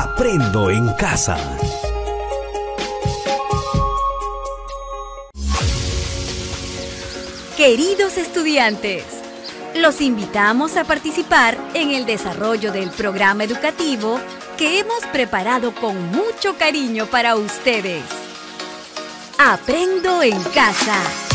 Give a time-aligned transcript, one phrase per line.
[0.00, 1.36] Aprendo en casa.
[7.56, 9.02] Queridos estudiantes,
[9.74, 14.20] los invitamos a participar en el desarrollo del programa educativo
[14.56, 18.04] que hemos preparado con mucho cariño para ustedes.
[19.36, 21.27] Aprendo en casa.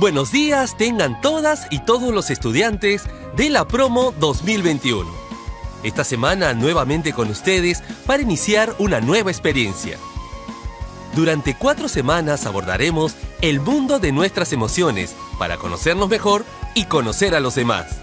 [0.00, 3.04] Buenos días tengan todas y todos los estudiantes
[3.36, 5.06] de la promo 2021.
[5.82, 9.98] Esta semana nuevamente con ustedes para iniciar una nueva experiencia.
[11.14, 17.40] Durante cuatro semanas abordaremos el mundo de nuestras emociones para conocernos mejor y conocer a
[17.40, 17.98] los demás.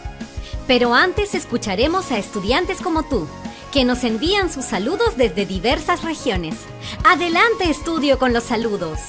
[0.67, 3.27] Pero antes escucharemos a estudiantes como tú,
[3.73, 6.57] que nos envían sus saludos desde diversas regiones.
[7.03, 8.99] Adelante estudio con los saludos.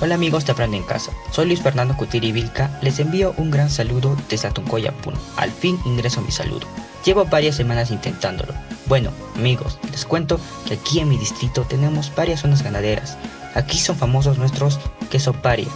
[0.00, 3.68] Hola amigos de Aprende en Casa, soy Luis Fernando Cutiri Vilca, les envío un gran
[3.68, 5.18] saludo desde Atuncoya, Puno.
[5.36, 6.68] Al fin ingreso mi saludo.
[7.04, 8.54] Llevo varias semanas intentándolo.
[8.86, 10.38] Bueno, amigos, les cuento
[10.68, 13.18] que aquí en mi distrito tenemos varias zonas ganaderas.
[13.56, 14.78] Aquí son famosos nuestros
[15.10, 15.66] queso paria.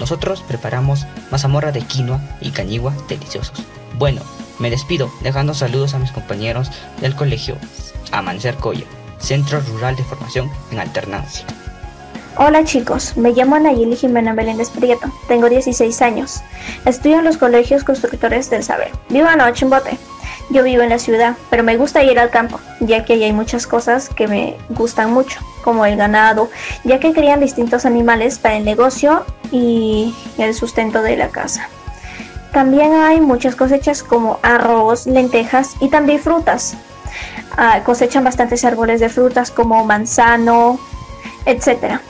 [0.00, 3.62] Nosotros preparamos mazamorra de quinoa y cañigua deliciosos.
[3.98, 4.20] Bueno,
[4.58, 7.56] me despido dejando saludos a mis compañeros del colegio
[8.10, 8.86] Amanecer Coya,
[9.20, 11.46] Centro Rural de Formación en Alternancia.
[12.40, 16.40] Hola chicos, me llamo Nayeli Jimena Meléndez Prieto, tengo 16 años.
[16.84, 18.92] Estudio en los colegios constructores del saber.
[19.08, 19.98] Vivo en Ochimbote.
[20.48, 23.32] Yo vivo en la ciudad, pero me gusta ir al campo, ya que ahí hay
[23.32, 26.48] muchas cosas que me gustan mucho, como el ganado,
[26.84, 31.68] ya que crían distintos animales para el negocio y el sustento de la casa.
[32.52, 36.76] También hay muchas cosechas como arroz, lentejas y también frutas.
[37.56, 40.78] Ah, cosechan bastantes árboles de frutas como manzano,
[41.44, 42.00] etcétera.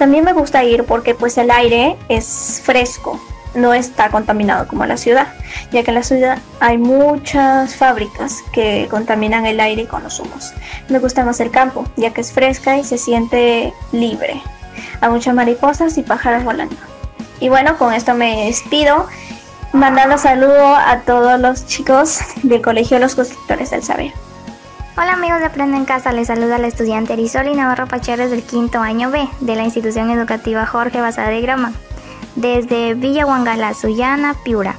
[0.00, 3.20] También me gusta ir porque pues el aire es fresco,
[3.54, 5.26] no está contaminado como la ciudad,
[5.72, 10.54] ya que en la ciudad hay muchas fábricas que contaminan el aire con los humos.
[10.88, 14.40] Me gusta más el campo, ya que es fresca y se siente libre.
[15.02, 16.76] Hay muchas mariposas y pájaros volando.
[17.38, 19.06] Y bueno, con esto me despido,
[19.74, 24.14] mandando saludo a todos los chicos del Colegio de los Constructores del Saber.
[24.96, 28.80] Hola amigos de Aprende en Casa, les saluda la estudiante Arisoli Navarro Pacheres del quinto
[28.80, 31.72] año B de la institución educativa Jorge Basada de Grama,
[32.34, 34.74] desde Villa Huangala, Sullana, Piura.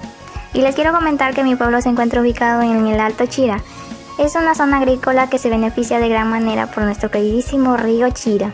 [0.53, 3.63] Y les quiero comentar que mi pueblo se encuentra ubicado en el Alto Chira.
[4.19, 8.51] Es una zona agrícola que se beneficia de gran manera por nuestro queridísimo río Chira.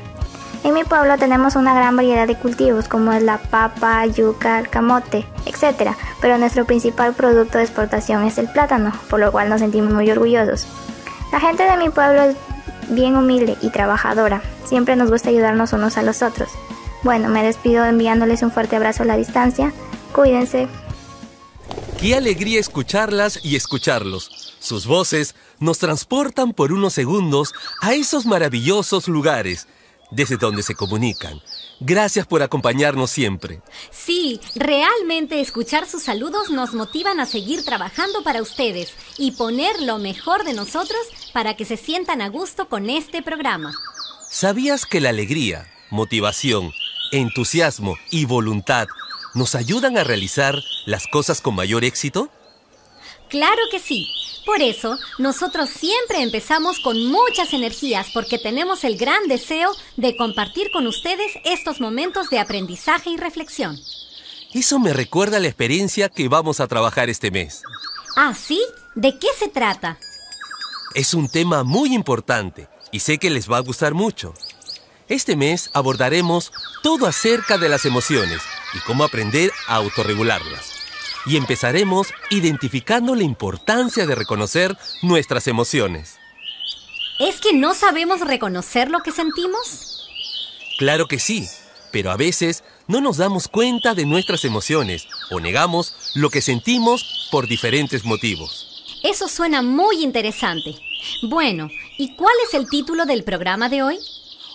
[0.63, 5.25] En mi pueblo tenemos una gran variedad de cultivos como es la papa, yuca, camote,
[5.45, 5.93] etc.
[6.21, 10.09] Pero nuestro principal producto de exportación es el plátano, por lo cual nos sentimos muy
[10.11, 10.67] orgullosos.
[11.31, 12.35] La gente de mi pueblo es
[12.89, 14.41] bien humilde y trabajadora.
[14.65, 16.49] Siempre nos gusta ayudarnos unos a los otros.
[17.03, 19.73] Bueno, me despido enviándoles un fuerte abrazo a la distancia.
[20.13, 20.67] Cuídense.
[21.99, 24.55] Qué alegría escucharlas y escucharlos.
[24.59, 29.67] Sus voces nos transportan por unos segundos a esos maravillosos lugares
[30.11, 31.41] desde donde se comunican.
[31.79, 33.61] Gracias por acompañarnos siempre.
[33.91, 39.99] Sí, realmente escuchar sus saludos nos motivan a seguir trabajando para ustedes y poner lo
[39.99, 40.99] mejor de nosotros
[41.33, 43.73] para que se sientan a gusto con este programa.
[44.29, 46.71] ¿Sabías que la alegría, motivación,
[47.11, 48.87] entusiasmo y voluntad
[49.35, 50.55] nos ayudan a realizar
[50.85, 52.31] las cosas con mayor éxito?
[53.29, 54.07] Claro que sí.
[54.45, 60.71] Por eso, nosotros siempre empezamos con muchas energías porque tenemos el gran deseo de compartir
[60.71, 63.77] con ustedes estos momentos de aprendizaje y reflexión.
[64.53, 67.61] Eso me recuerda a la experiencia que vamos a trabajar este mes.
[68.15, 68.63] ¿Ah, sí?
[68.95, 69.99] ¿De qué se trata?
[70.95, 74.33] Es un tema muy importante y sé que les va a gustar mucho.
[75.09, 78.41] Este mes abordaremos todo acerca de las emociones
[78.73, 80.76] y cómo aprender a autorregularlas
[81.27, 86.17] y empezaremos identificando la importancia de reconocer nuestras emociones.
[87.19, 90.07] ¿Es que no sabemos reconocer lo que sentimos?
[90.77, 91.47] Claro que sí,
[91.91, 97.27] pero a veces no nos damos cuenta de nuestras emociones o negamos lo que sentimos
[97.31, 98.67] por diferentes motivos.
[99.03, 100.75] Eso suena muy interesante.
[101.23, 103.97] Bueno, ¿y cuál es el título del programa de hoy?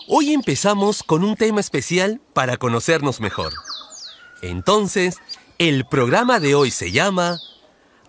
[0.08, 3.52] Hoy empezamos con un tema especial para conocernos mejor.
[4.42, 5.19] Entonces,
[5.68, 7.38] el programa de hoy se llama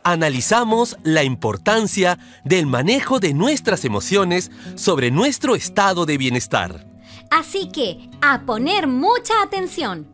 [0.04, 6.88] Analizamos la importancia del manejo de nuestras emociones sobre nuestro estado de bienestar.
[7.30, 10.08] Así que, a poner mucha atención.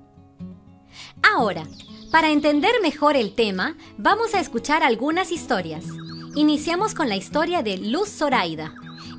[1.24, 1.63] Ahora,
[2.12, 5.86] Para entender mejor el tema, vamos a escuchar algunas historias.
[6.33, 8.74] Iniciamos con la historia de Luz Zoraida.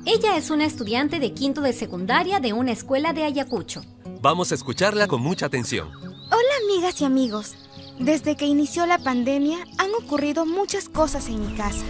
[0.05, 3.81] Ella es una estudiante de quinto de secundaria de una escuela de Ayacucho.
[4.21, 5.89] Vamos a escucharla con mucha atención.
[5.93, 7.55] Hola amigas y amigos.
[7.99, 11.85] Desde que inició la pandemia han ocurrido muchas cosas en mi casa.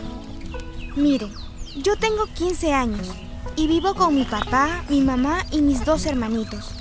[0.96, 1.32] Miren,
[1.78, 3.08] yo tengo 15 años
[3.56, 6.76] y vivo con mi papá, mi mamá y mis dos hermanitos.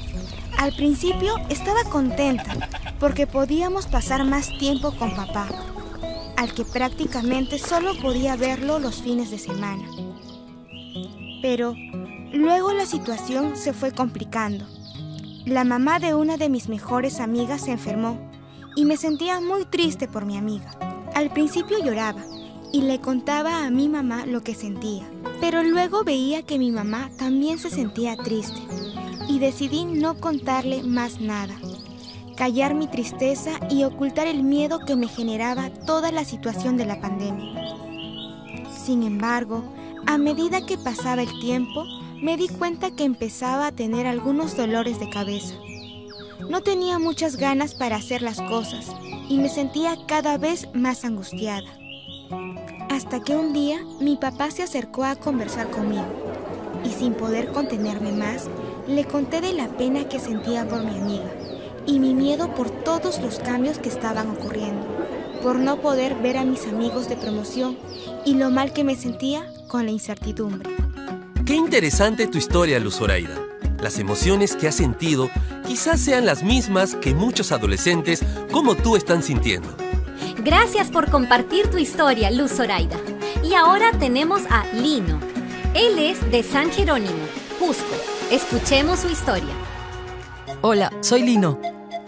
[0.59, 2.55] Al principio estaba contenta
[2.99, 5.49] porque podíamos pasar más tiempo con papá,
[6.37, 9.85] al que prácticamente solo podía verlo los fines de semana.
[11.41, 11.75] Pero
[12.33, 14.67] luego la situación se fue complicando.
[15.47, 18.30] La mamá de una de mis mejores amigas se enfermó
[18.77, 20.71] y me sentía muy triste por mi amiga.
[21.15, 22.25] Al principio lloraba
[22.73, 25.09] y le contaba a mi mamá lo que sentía,
[25.41, 28.61] pero luego veía que mi mamá también se sentía triste
[29.29, 31.55] y decidí no contarle más nada,
[32.37, 37.01] callar mi tristeza y ocultar el miedo que me generaba toda la situación de la
[37.01, 37.77] pandemia.
[38.77, 39.63] Sin embargo,
[40.07, 41.85] a medida que pasaba el tiempo,
[42.23, 45.55] me di cuenta que empezaba a tener algunos dolores de cabeza.
[46.49, 48.87] No tenía muchas ganas para hacer las cosas
[49.29, 51.69] y me sentía cada vez más angustiada.
[52.89, 56.07] Hasta que un día mi papá se acercó a conversar conmigo
[56.85, 58.49] y sin poder contenerme más,
[58.87, 61.31] le conté de la pena que sentía por mi amiga
[61.87, 64.87] y mi miedo por todos los cambios que estaban ocurriendo,
[65.43, 67.79] por no poder ver a mis amigos de promoción
[68.25, 70.71] y lo mal que me sentía con la incertidumbre.
[71.47, 73.50] Qué interesante tu historia, Luz Zoraida.
[73.81, 75.31] Las emociones que has sentido
[75.67, 78.23] quizás sean las mismas que muchos adolescentes
[78.53, 79.75] como tú están sintiendo.
[80.44, 82.97] Gracias por compartir tu historia, Luz Zoraida.
[83.43, 85.19] Y ahora tenemos a Lino.
[85.75, 87.25] Él es de San Jerónimo,
[87.59, 87.94] Cusco.
[88.31, 89.53] Escuchemos su historia.
[90.61, 91.59] Hola, soy Lino.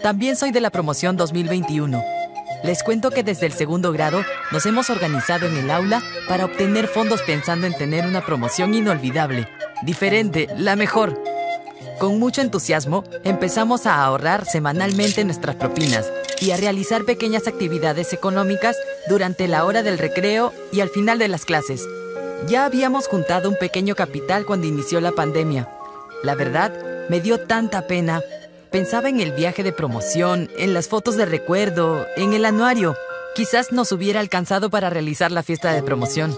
[0.01, 2.03] También soy de la promoción 2021.
[2.63, 6.87] Les cuento que desde el segundo grado nos hemos organizado en el aula para obtener
[6.87, 9.47] fondos pensando en tener una promoción inolvidable,
[9.83, 11.32] diferente, la mejor.
[12.03, 16.11] Con mucho entusiasmo empezamos a ahorrar semanalmente nuestras propinas
[16.41, 18.75] y a realizar pequeñas actividades económicas
[19.07, 21.87] durante la hora del recreo y al final de las clases.
[22.45, 25.69] Ya habíamos juntado un pequeño capital cuando inició la pandemia.
[26.23, 26.73] La verdad,
[27.07, 28.21] me dio tanta pena.
[28.69, 32.97] Pensaba en el viaje de promoción, en las fotos de recuerdo, en el anuario.
[33.33, 36.37] Quizás nos hubiera alcanzado para realizar la fiesta de promoción.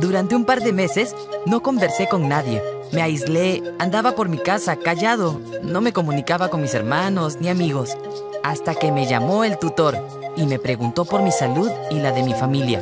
[0.00, 1.14] Durante un par de meses
[1.46, 2.60] no conversé con nadie.
[2.92, 7.96] Me aislé, andaba por mi casa callado, no me comunicaba con mis hermanos ni amigos,
[8.42, 9.98] hasta que me llamó el tutor
[10.36, 12.80] y me preguntó por mi salud y la de mi familia.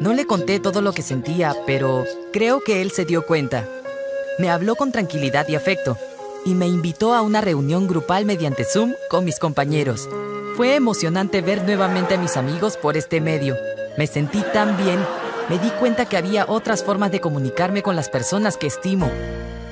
[0.00, 3.68] No le conté todo lo que sentía, pero creo que él se dio cuenta.
[4.38, 5.96] Me habló con tranquilidad y afecto
[6.44, 10.08] y me invitó a una reunión grupal mediante Zoom con mis compañeros.
[10.56, 13.56] Fue emocionante ver nuevamente a mis amigos por este medio.
[13.96, 14.98] Me sentí tan bien,
[15.48, 19.10] me di cuenta que había otras formas de comunicarme con las personas que estimo.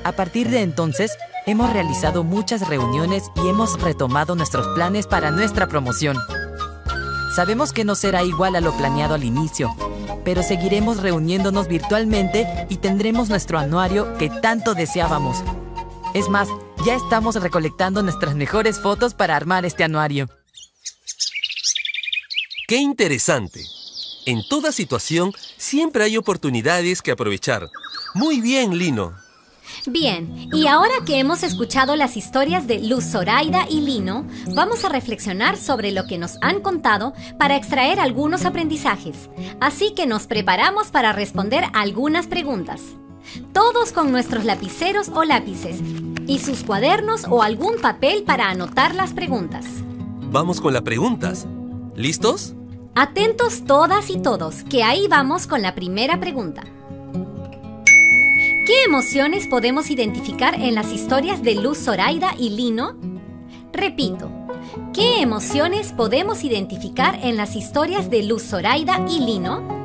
[0.04, 1.16] A partir de entonces,
[1.46, 6.16] hemos realizado muchas reuniones y hemos retomado nuestros planes para nuestra promoción.
[7.34, 9.74] Sabemos que no será igual a lo planeado al inicio,
[10.24, 15.42] pero seguiremos reuniéndonos virtualmente y tendremos nuestro anuario que tanto deseábamos.
[16.12, 16.48] Es más,
[16.84, 20.28] ya estamos recolectando nuestras mejores fotos para armar este anuario.
[22.68, 23.64] ¡Qué interesante!
[24.24, 27.68] En toda situación siempre hay oportunidades que aprovechar.
[28.14, 29.14] Muy bien, Lino.
[29.86, 34.88] Bien, y ahora que hemos escuchado las historias de Luz Zoraida y Lino, vamos a
[34.88, 39.28] reflexionar sobre lo que nos han contado para extraer algunos aprendizajes.
[39.60, 42.80] Así que nos preparamos para responder algunas preguntas.
[43.52, 45.80] Todos con nuestros lapiceros o lápices
[46.26, 49.64] y sus cuadernos o algún papel para anotar las preguntas.
[50.30, 51.46] Vamos con las preguntas.
[51.96, 52.54] ¿Listos?
[52.94, 56.62] Atentos todas y todos, que ahí vamos con la primera pregunta.
[58.66, 62.94] ¿Qué emociones podemos identificar en las historias de Luz Zoraida y Lino?
[63.72, 64.30] Repito,
[64.92, 69.81] ¿qué emociones podemos identificar en las historias de Luz Zoraida y Lino?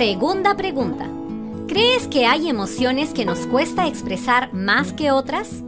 [0.00, 1.06] Segunda pregunta.
[1.68, 5.62] ¿Crees que hay emociones que nos cuesta expresar más que otras?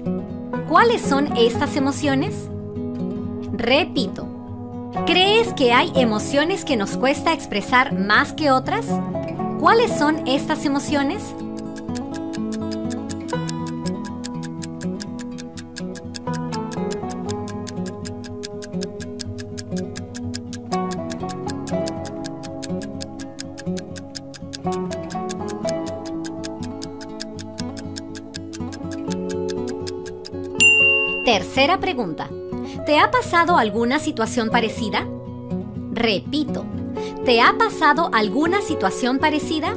[0.71, 2.49] ¿Cuáles son estas emociones?
[3.53, 4.27] Repito.
[5.05, 8.87] ¿Crees que hay emociones que nos cuesta expresar más que otras?
[9.61, 11.35] ¿Cuáles son estas emociones?
[31.33, 32.29] Tercera pregunta.
[32.85, 35.07] ¿Te ha pasado alguna situación parecida?
[35.91, 36.67] Repito,
[37.25, 39.73] ¿te ha pasado alguna situación parecida?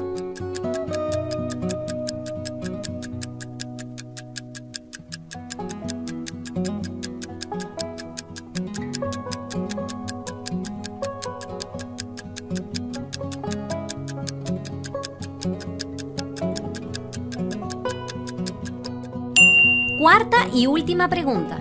[21.10, 21.58] Pregunta.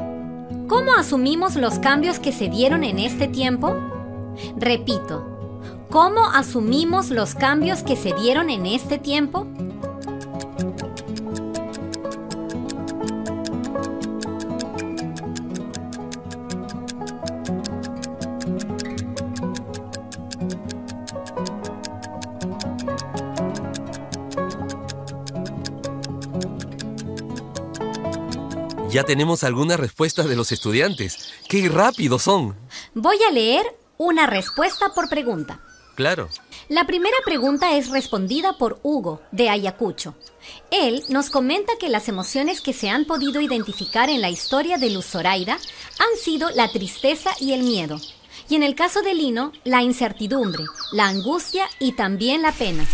[0.68, 3.74] ¿Cómo asumimos los cambios que se dieron en este tiempo?
[4.56, 5.58] Repito,
[5.90, 9.46] ¿cómo asumimos los cambios que se dieron en este tiempo?
[28.94, 31.32] Ya tenemos algunas respuestas de los estudiantes.
[31.48, 32.54] ¡Qué rápidos son!
[32.94, 33.66] Voy a leer
[33.98, 35.58] una respuesta por pregunta.
[35.96, 36.28] Claro.
[36.68, 40.14] La primera pregunta es respondida por Hugo, de Ayacucho.
[40.70, 44.90] Él nos comenta que las emociones que se han podido identificar en la historia de
[44.90, 45.58] Luz Zoraida
[45.98, 48.00] han sido la tristeza y el miedo.
[48.48, 52.86] Y en el caso de Lino, la incertidumbre, la angustia y también la pena.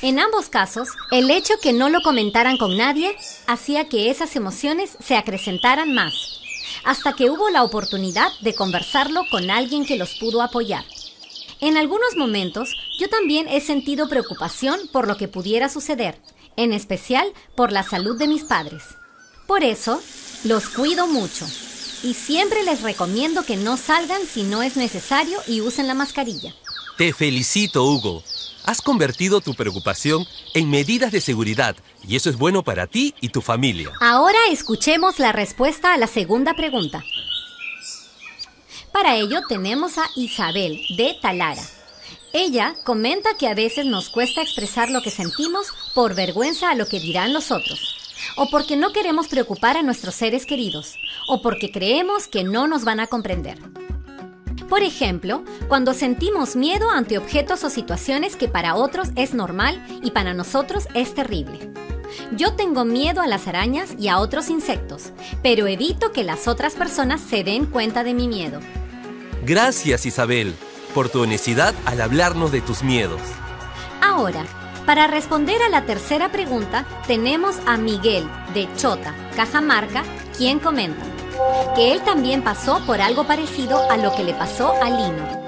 [0.00, 4.96] En ambos casos, el hecho que no lo comentaran con nadie hacía que esas emociones
[5.00, 6.40] se acrecentaran más,
[6.84, 10.84] hasta que hubo la oportunidad de conversarlo con alguien que los pudo apoyar.
[11.60, 16.20] En algunos momentos, yo también he sentido preocupación por lo que pudiera suceder,
[16.56, 18.82] en especial por la salud de mis padres.
[19.46, 20.02] Por eso,
[20.44, 21.46] los cuido mucho
[22.02, 26.52] y siempre les recomiendo que no salgan si no es necesario y usen la mascarilla.
[26.98, 28.22] Te felicito, Hugo.
[28.64, 31.74] Has convertido tu preocupación en medidas de seguridad
[32.06, 33.90] y eso es bueno para ti y tu familia.
[34.00, 37.02] Ahora escuchemos la respuesta a la segunda pregunta.
[38.92, 41.62] Para ello tenemos a Isabel de Talara.
[42.32, 46.86] Ella comenta que a veces nos cuesta expresar lo que sentimos por vergüenza a lo
[46.86, 47.96] que dirán los otros,
[48.36, 50.94] o porque no queremos preocupar a nuestros seres queridos,
[51.28, 53.58] o porque creemos que no nos van a comprender.
[54.72, 60.12] Por ejemplo, cuando sentimos miedo ante objetos o situaciones que para otros es normal y
[60.12, 61.70] para nosotros es terrible.
[62.38, 65.12] Yo tengo miedo a las arañas y a otros insectos,
[65.42, 68.60] pero evito que las otras personas se den cuenta de mi miedo.
[69.44, 70.54] Gracias, Isabel,
[70.94, 73.20] por tu honestidad al hablarnos de tus miedos.
[74.00, 74.46] Ahora,
[74.86, 80.02] para responder a la tercera pregunta, tenemos a Miguel de Chota, Cajamarca,
[80.38, 81.11] quien comenta
[81.74, 85.42] que él también pasó por algo parecido a lo que le pasó a Lino.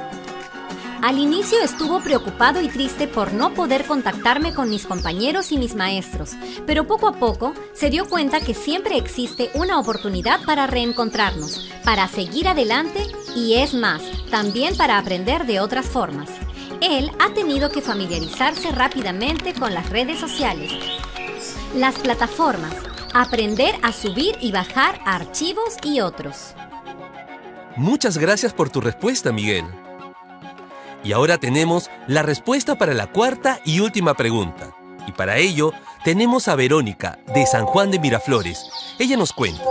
[1.04, 5.74] Al inicio estuvo preocupado y triste por no poder contactarme con mis compañeros y mis
[5.74, 6.30] maestros,
[6.66, 12.08] pero poco a poco se dio cuenta que siempre existe una oportunidad para reencontrarnos, para
[12.08, 16.30] seguir adelante y es más, también para aprender de otras formas.
[16.80, 20.72] Él ha tenido que familiarizarse rápidamente con las redes sociales,
[21.76, 22.74] las plataformas,
[23.14, 26.54] aprender a subir y bajar archivos y otros.
[27.76, 29.64] Muchas gracias por tu respuesta, Miguel.
[31.04, 34.74] Y ahora tenemos la respuesta para la cuarta y última pregunta.
[35.06, 38.66] Y para ello tenemos a Verónica, de San Juan de Miraflores.
[38.98, 39.62] Ella nos cuenta.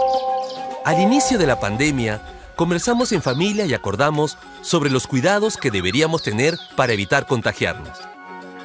[0.86, 2.22] Al inicio de la pandemia,
[2.56, 8.13] conversamos en familia y acordamos sobre los cuidados que deberíamos tener para evitar contagiarnos.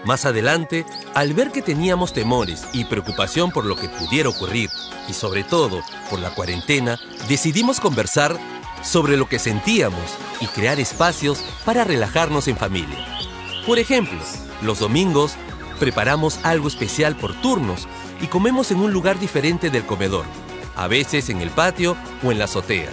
[0.08, 4.70] Más adelante, al ver que teníamos temores y preocupación por lo que pudiera ocurrir,
[5.06, 6.98] y sobre todo por la cuarentena,
[7.28, 8.34] decidimos conversar
[8.82, 10.00] sobre lo que sentíamos
[10.40, 12.96] y crear espacios para relajarnos en familia.
[13.66, 14.18] Por ejemplo,
[14.62, 15.34] los domingos
[15.78, 17.86] preparamos algo especial por turnos
[18.22, 20.24] y comemos en un lugar diferente del comedor,
[20.74, 22.88] a veces en el patio o en la azotea.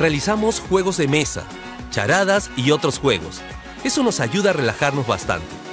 [0.00, 1.44] Realizamos juegos de mesa,
[1.92, 3.42] charadas y otros juegos.
[3.84, 5.69] Eso nos ayuda a relajarnos bastante.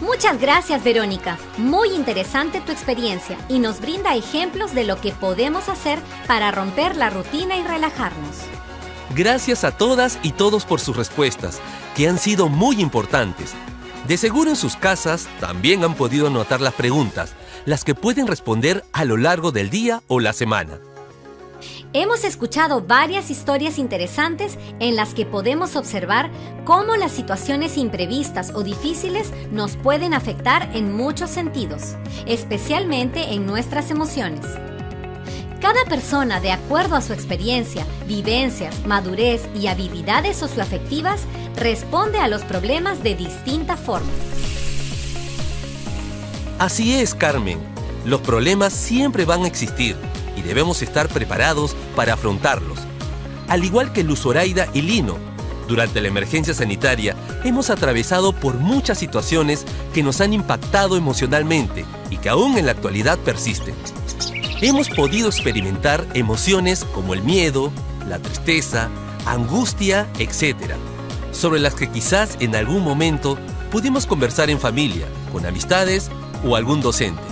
[0.00, 1.38] Muchas gracias, Verónica.
[1.58, 6.96] Muy interesante tu experiencia y nos brinda ejemplos de lo que podemos hacer para romper
[6.96, 8.36] la rutina y relajarnos.
[9.14, 11.60] Gracias a todas y todos por sus respuestas,
[11.96, 13.52] que han sido muy importantes.
[14.08, 17.34] De seguro en sus casas también han podido notar las preguntas,
[17.66, 20.78] las que pueden responder a lo largo del día o la semana.
[21.92, 26.30] Hemos escuchado varias historias interesantes en las que podemos observar
[26.64, 33.90] cómo las situaciones imprevistas o difíciles nos pueden afectar en muchos sentidos, especialmente en nuestras
[33.90, 34.46] emociones.
[35.60, 41.22] Cada persona, de acuerdo a su experiencia, vivencias, madurez y habilidades socioafectivas,
[41.56, 44.12] responde a los problemas de distinta forma.
[46.60, 47.58] Así es, Carmen.
[48.04, 49.96] Los problemas siempre van a existir
[50.42, 52.78] debemos estar preparados para afrontarlos.
[53.48, 55.16] Al igual que Luz Zoraida y Lino,
[55.70, 62.16] durante la emergencia sanitaria hemos atravesado por muchas situaciones que nos han impactado emocionalmente y
[62.16, 63.74] que aún en la actualidad persisten.
[64.60, 67.70] Hemos podido experimentar emociones como el miedo,
[68.08, 68.90] la tristeza,
[69.26, 70.74] angustia, etc.,
[71.32, 73.38] sobre las que quizás en algún momento
[73.70, 76.10] pudimos conversar en familia, con amistades
[76.44, 77.22] o algún docente.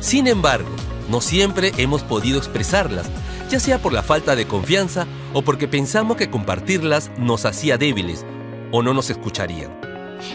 [0.00, 0.70] Sin embargo,
[1.08, 3.06] no siempre hemos podido expresarlas,
[3.48, 8.24] ya sea por la falta de confianza o porque pensamos que compartirlas nos hacía débiles
[8.72, 9.70] o no nos escucharían.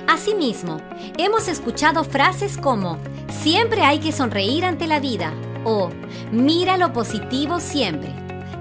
[0.08, 0.78] Asimismo,
[1.18, 3.00] hemos escuchado frases como
[3.30, 5.90] siempre hay que sonreír ante la vida o
[6.32, 8.14] mira lo positivo siempre,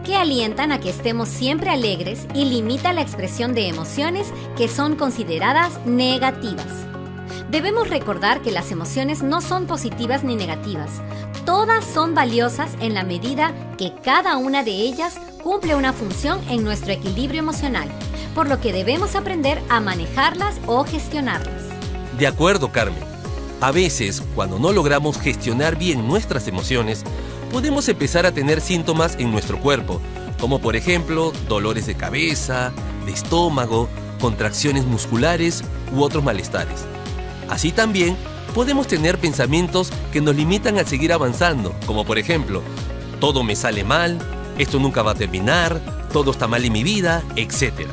[0.04, 4.96] que alientan a que estemos siempre alegres y limita la expresión de emociones que son
[4.96, 6.86] consideradas negativas.
[7.50, 11.02] Debemos recordar que las emociones no son positivas ni negativas.
[11.45, 16.62] Todas son valiosas en la medida que cada una de ellas cumple una función en
[16.62, 17.88] nuestro equilibrio emocional,
[18.37, 21.64] por lo que debemos aprender a manejarlas o gestionarlas.
[22.21, 23.02] De acuerdo, Carmen.
[23.61, 27.02] A veces, cuando no logramos gestionar bien nuestras emociones,
[27.50, 30.00] podemos empezar a tener síntomas en nuestro cuerpo,
[30.40, 32.73] como por ejemplo dolores de cabeza,
[33.07, 33.88] de estómago,
[34.21, 36.87] contracciones musculares u otros malestares.
[37.50, 38.16] Así también
[38.54, 42.62] podemos tener pensamientos que nos limitan a seguir avanzando, como por ejemplo,
[43.21, 44.19] todo me sale mal,
[44.57, 45.80] esto nunca va a terminar,
[46.12, 47.88] todo está mal en mi vida, etc.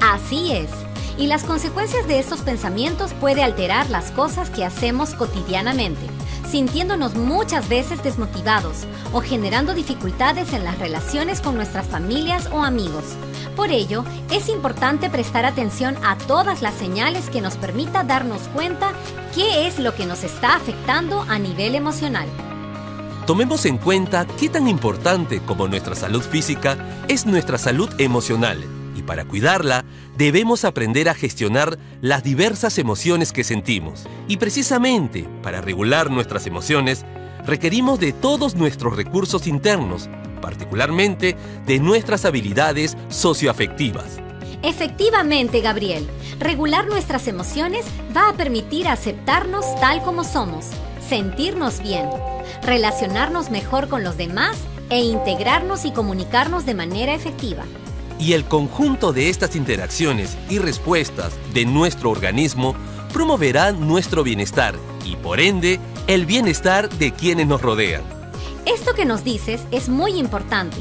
[0.00, 0.70] Así es.
[1.18, 6.00] Y las consecuencias de estos pensamientos puede alterar las cosas que hacemos cotidianamente,
[6.52, 13.16] sintiéndonos muchas veces desmotivados o generando dificultades en las relaciones con nuestras familias o amigos.
[13.56, 18.92] Por ello, es importante prestar atención a todas las señales que nos permita darnos cuenta
[19.34, 22.28] qué es lo que nos está afectando a nivel emocional.
[23.26, 26.76] Tomemos en cuenta qué tan importante como nuestra salud física
[27.08, 29.84] es nuestra salud emocional para cuidarla
[30.16, 34.04] debemos aprender a gestionar las diversas emociones que sentimos.
[34.28, 37.04] Y precisamente para regular nuestras emociones
[37.46, 40.08] requerimos de todos nuestros recursos internos
[40.42, 44.18] particularmente de nuestras habilidades socioafectivas.
[44.62, 46.06] Efectivamente, Gabriel,
[46.38, 50.66] regular nuestras emociones va a permitir aceptarnos tal como somos,
[51.08, 52.08] sentirnos bien,
[52.62, 54.58] relacionarnos mejor con los demás
[54.90, 57.64] e integrarnos y comunicarnos de manera efectiva.
[58.22, 62.76] Y el conjunto de estas interacciones y respuestas de nuestro organismo
[63.12, 68.04] promoverá nuestro bienestar y por ende el bienestar de quienes nos rodean.
[68.64, 70.76] Esto que nos dices es muy importante.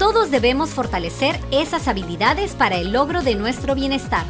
[0.00, 4.26] Todos debemos fortalecer esas habilidades para el logro de nuestro bienestar.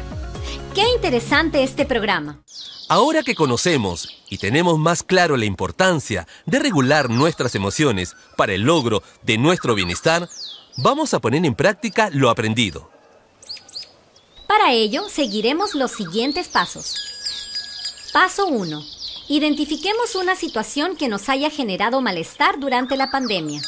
[0.75, 2.43] Qué interesante este programa.
[2.89, 8.63] Ahora que conocemos y tenemos más claro la importancia de regular nuestras emociones para el
[8.63, 10.27] logro de nuestro bienestar,
[10.77, 12.89] vamos a poner en práctica lo aprendido.
[14.47, 16.95] Para ello, seguiremos los siguientes pasos.
[18.13, 23.61] Paso 1 Identifiquemos una situación que nos haya generado malestar durante la pandemia.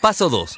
[0.00, 0.56] Paso 2.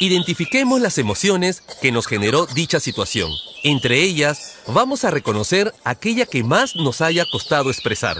[0.00, 3.30] Identifiquemos las emociones que nos generó dicha situación.
[3.62, 8.16] Entre ellas, vamos a reconocer aquella que más nos haya costado expresar.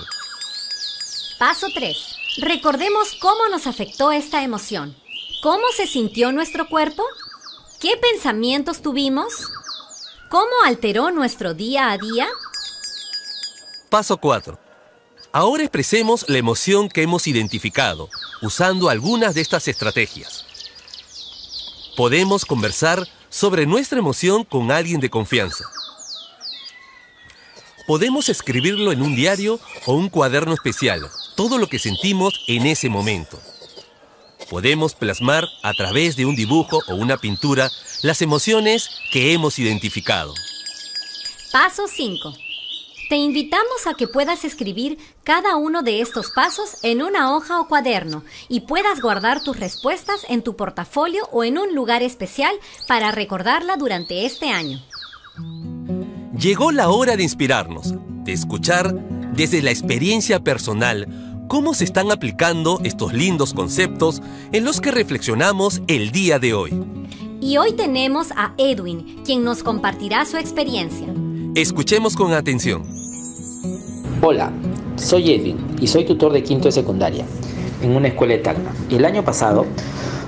[1.38, 1.96] Paso 3.
[2.42, 4.94] Recordemos cómo nos afectó esta emoción.
[5.42, 7.02] ¿Cómo se sintió nuestro cuerpo?
[7.80, 9.48] ¿Qué pensamientos tuvimos?
[10.28, 12.28] ¿Cómo alteró nuestro día a día?
[13.88, 14.58] Paso 4.
[15.32, 18.10] Ahora expresemos la emoción que hemos identificado,
[18.42, 20.44] usando algunas de estas estrategias.
[21.96, 25.64] Podemos conversar sobre nuestra emoción con alguien de confianza.
[27.86, 32.90] Podemos escribirlo en un diario o un cuaderno especial, todo lo que sentimos en ese
[32.90, 33.40] momento.
[34.50, 37.70] Podemos plasmar a través de un dibujo o una pintura
[38.02, 40.34] las emociones que hemos identificado.
[41.52, 42.34] Paso 5.
[43.08, 47.68] Te invitamos a que puedas escribir cada uno de estos pasos en una hoja o
[47.68, 52.56] cuaderno y puedas guardar tus respuestas en tu portafolio o en un lugar especial
[52.88, 54.80] para recordarla durante este año.
[56.36, 58.92] Llegó la hora de inspirarnos, de escuchar
[59.32, 61.06] desde la experiencia personal
[61.50, 66.80] cómo se están aplicando estos lindos conceptos en los que reflexionamos el día de hoy.
[67.40, 71.08] Y hoy tenemos a Edwin, quien nos compartirá su experiencia.
[71.56, 72.84] Escuchemos con atención.
[74.22, 74.52] Hola,
[74.94, 77.26] soy Edwin y soy tutor de quinto de secundaria
[77.82, 78.72] en una escuela de Tacna.
[78.88, 79.66] El año pasado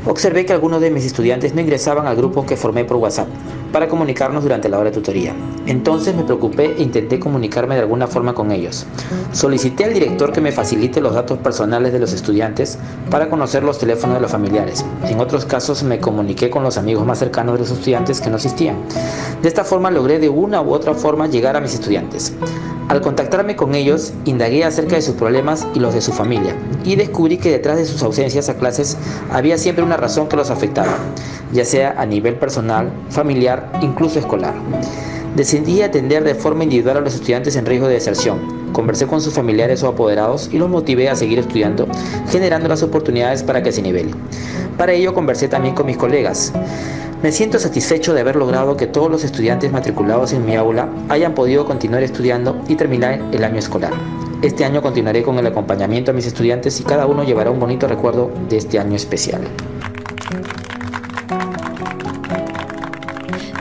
[0.06, 3.28] observé que algunos de mis estudiantes no ingresaban al grupo que formé por WhatsApp
[3.72, 5.34] para comunicarnos durante la hora de tutoría.
[5.66, 8.86] Entonces me preocupé e intenté comunicarme de alguna forma con ellos.
[9.32, 12.78] Solicité al director que me facilite los datos personales de los estudiantes
[13.10, 14.84] para conocer los teléfonos de los familiares.
[15.04, 18.36] En otros casos me comuniqué con los amigos más cercanos de los estudiantes que no
[18.36, 18.76] asistían.
[19.40, 22.34] De esta forma logré de una u otra forma llegar a mis estudiantes.
[22.92, 26.94] Al contactarme con ellos, indagué acerca de sus problemas y los de su familia, y
[26.94, 28.98] descubrí que detrás de sus ausencias a clases
[29.30, 30.98] había siempre una razón que los afectaba,
[31.54, 34.52] ya sea a nivel personal, familiar, incluso escolar.
[35.34, 38.40] Decidí atender de forma individual a los estudiantes en riesgo de deserción.
[38.74, 41.88] Conversé con sus familiares o apoderados y los motivé a seguir estudiando,
[42.28, 44.14] generando las oportunidades para que se nivelen.
[44.76, 46.52] Para ello conversé también con mis colegas.
[47.22, 51.36] Me siento satisfecho de haber logrado que todos los estudiantes matriculados en mi aula hayan
[51.36, 53.92] podido continuar estudiando y terminar el año escolar.
[54.42, 57.86] Este año continuaré con el acompañamiento a mis estudiantes y cada uno llevará un bonito
[57.86, 59.40] recuerdo de este año especial.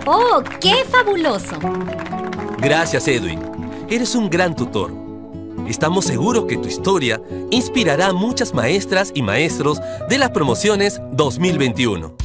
[0.07, 1.55] ¡Oh, qué fabuloso!
[2.57, 3.39] Gracias, Edwin.
[3.87, 4.91] Eres un gran tutor.
[5.67, 7.21] Estamos seguros que tu historia
[7.51, 12.20] inspirará a muchas maestras y maestros de las promociones 2021.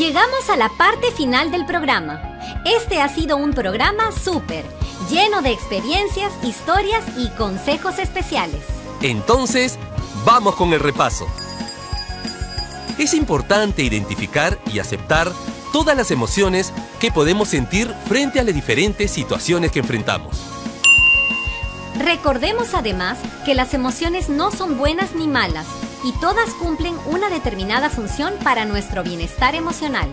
[0.00, 2.22] Llegamos a la parte final del programa.
[2.64, 4.64] Este ha sido un programa súper,
[5.10, 8.62] lleno de experiencias, historias y consejos especiales.
[9.02, 9.78] Entonces,
[10.24, 11.26] vamos con el repaso.
[12.96, 15.30] Es importante identificar y aceptar
[15.70, 20.40] todas las emociones que podemos sentir frente a las diferentes situaciones que enfrentamos.
[21.98, 25.66] Recordemos además que las emociones no son buenas ni malas,
[26.04, 30.12] y todas cumplen una determinada función para nuestro bienestar emocional.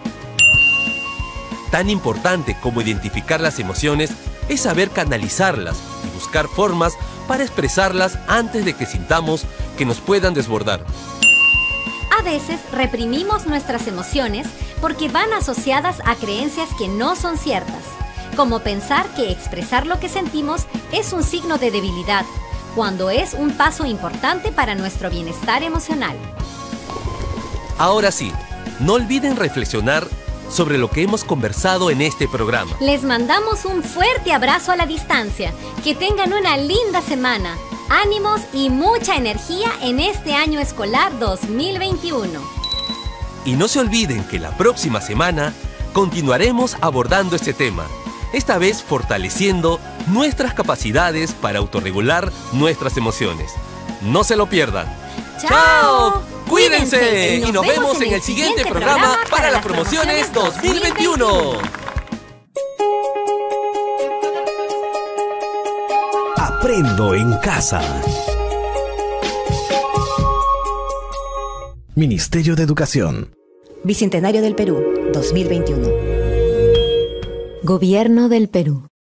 [1.71, 4.11] Tan importante como identificar las emociones
[4.49, 6.93] es saber canalizarlas y buscar formas
[7.27, 9.45] para expresarlas antes de que sintamos
[9.77, 10.85] que nos puedan desbordar.
[12.17, 14.47] A veces reprimimos nuestras emociones
[14.81, 17.83] porque van asociadas a creencias que no son ciertas,
[18.35, 22.25] como pensar que expresar lo que sentimos es un signo de debilidad
[22.77, 26.15] cuando es un paso importante para nuestro bienestar emocional.
[27.79, 28.31] Ahora sí,
[28.79, 30.07] no olviden reflexionar
[30.51, 32.77] sobre lo que hemos conversado en este programa.
[32.79, 35.51] Les mandamos un fuerte abrazo a la distancia.
[35.83, 37.57] Que tengan una linda semana.
[37.89, 42.39] Ánimos y mucha energía en este año escolar 2021.
[43.43, 45.51] Y no se olviden que la próxima semana
[45.93, 47.87] continuaremos abordando este tema
[48.33, 53.51] esta vez fortaleciendo nuestras capacidades para autorregular nuestras emociones.
[54.01, 54.87] No se lo pierdan.
[55.41, 56.21] ¡Chao!
[56.47, 61.57] Cuídense, y nos, vemos en el siguiente programa para las promociones 2021.
[66.37, 67.81] Aprendo en casa.
[71.95, 73.35] Ministerio de Educación.
[73.83, 74.81] Bicentenario del Perú,
[75.13, 76.16] 2021.
[77.67, 78.87] Gobierno del Perú.